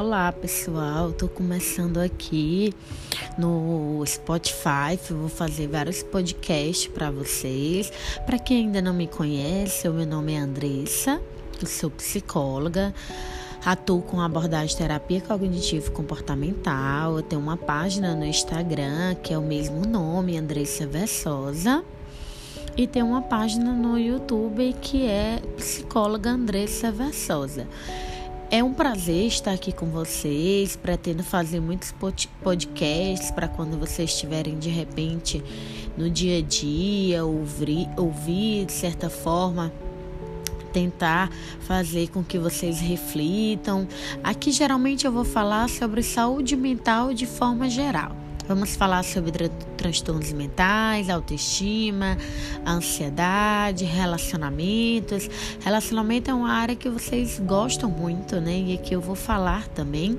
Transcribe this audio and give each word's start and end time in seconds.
Olá 0.00 0.32
pessoal, 0.32 1.12
tô 1.12 1.28
começando 1.28 1.98
aqui 1.98 2.72
no 3.36 4.02
Spotify, 4.06 4.98
vou 5.10 5.28
fazer 5.28 5.66
vários 5.68 6.02
podcasts 6.02 6.86
para 6.86 7.10
vocês. 7.10 7.92
Para 8.24 8.38
quem 8.38 8.64
ainda 8.64 8.80
não 8.80 8.94
me 8.94 9.06
conhece, 9.06 9.86
o 9.86 9.92
meu 9.92 10.06
nome 10.06 10.32
é 10.32 10.38
Andressa, 10.38 11.20
eu 11.60 11.66
sou 11.66 11.90
psicóloga. 11.90 12.94
Atuo 13.62 14.00
com 14.00 14.22
abordagem 14.22 14.74
terapia 14.74 15.20
cognitivo 15.20 15.92
comportamental. 15.92 17.18
Eu 17.18 17.22
tenho 17.22 17.42
uma 17.42 17.58
página 17.58 18.14
no 18.14 18.24
Instagram 18.24 19.16
que 19.16 19.34
é 19.34 19.38
o 19.38 19.42
mesmo 19.42 19.86
nome, 19.86 20.38
Andressa 20.38 20.86
Versosa. 20.86 21.84
E 22.74 22.86
tem 22.86 23.02
uma 23.02 23.20
página 23.20 23.74
no 23.74 23.98
YouTube 23.98 24.74
que 24.80 25.06
é 25.06 25.42
psicóloga 25.58 26.30
Andressa 26.30 26.90
Versosa. 26.90 27.68
É 28.52 28.64
um 28.64 28.74
prazer 28.74 29.26
estar 29.26 29.52
aqui 29.52 29.70
com 29.70 29.86
vocês. 29.86 30.74
Pretendo 30.74 31.22
fazer 31.22 31.60
muitos 31.60 31.94
podcasts 32.42 33.30
para 33.30 33.46
quando 33.46 33.78
vocês 33.78 34.10
estiverem 34.10 34.58
de 34.58 34.68
repente 34.68 35.40
no 35.96 36.10
dia 36.10 36.38
a 36.38 36.42
dia, 36.42 37.24
ouvir, 37.24 37.88
ouvir 37.96 38.64
de 38.64 38.72
certa 38.72 39.08
forma 39.08 39.72
tentar 40.72 41.30
fazer 41.60 42.08
com 42.08 42.24
que 42.24 42.38
vocês 42.38 42.80
reflitam. 42.80 43.86
Aqui 44.22 44.50
geralmente 44.50 45.06
eu 45.06 45.12
vou 45.12 45.24
falar 45.24 45.68
sobre 45.68 46.02
saúde 46.02 46.56
mental 46.56 47.14
de 47.14 47.26
forma 47.26 47.70
geral. 47.70 48.16
Vamos 48.46 48.74
falar 48.74 49.04
sobre 49.04 49.30
tra 49.30 49.48
transtornos 49.76 50.32
mentais, 50.32 51.08
autoestima, 51.08 52.18
ansiedade, 52.66 53.84
relacionamentos. 53.84 55.28
Relacionamento 55.60 56.30
é 56.30 56.34
uma 56.34 56.52
área 56.52 56.76
que 56.76 56.88
vocês 56.88 57.38
gostam 57.38 57.88
muito, 57.88 58.40
né? 58.40 58.58
E 58.58 58.78
que 58.78 58.94
eu 58.94 59.00
vou 59.00 59.14
falar 59.14 59.68
também. 59.68 60.18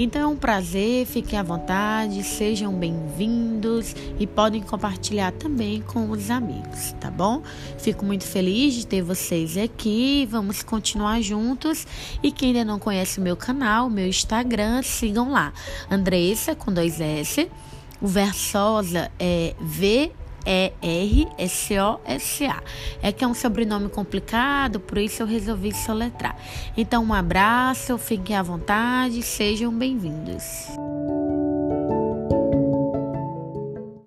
Então 0.00 0.22
é 0.22 0.26
um 0.28 0.36
prazer, 0.36 1.04
fiquem 1.06 1.36
à 1.36 1.42
vontade, 1.42 2.22
sejam 2.22 2.72
bem-vindos 2.72 3.96
e 4.16 4.28
podem 4.28 4.62
compartilhar 4.62 5.32
também 5.32 5.82
com 5.82 6.08
os 6.08 6.30
amigos, 6.30 6.94
tá 7.00 7.10
bom? 7.10 7.42
Fico 7.78 8.04
muito 8.04 8.22
feliz 8.22 8.74
de 8.74 8.86
ter 8.86 9.02
vocês 9.02 9.56
aqui, 9.56 10.24
vamos 10.30 10.62
continuar 10.62 11.20
juntos. 11.20 11.84
E 12.22 12.30
quem 12.30 12.50
ainda 12.50 12.64
não 12.64 12.78
conhece 12.78 13.18
o 13.18 13.22
meu 13.24 13.36
canal, 13.36 13.90
meu 13.90 14.06
Instagram, 14.06 14.84
sigam 14.84 15.32
lá, 15.32 15.52
Andressa 15.90 16.54
com 16.54 16.72
dois 16.72 17.00
S. 17.00 17.50
O 18.00 18.06
Versosa 18.06 19.10
é 19.18 19.56
V 19.60 20.12
e-R-S-O-S-A. 20.46 22.02
É 23.02 23.12
que 23.12 23.24
é 23.24 23.26
um 23.26 23.34
sobrenome 23.34 23.88
complicado, 23.88 24.80
por 24.80 24.98
isso 24.98 25.22
eu 25.22 25.26
resolvi 25.26 25.74
soletrar. 25.74 26.36
Então, 26.76 27.04
um 27.04 27.12
abraço, 27.12 27.98
fiquem 27.98 28.36
à 28.36 28.42
vontade, 28.42 29.22
sejam 29.22 29.72
bem-vindos. 29.72 30.44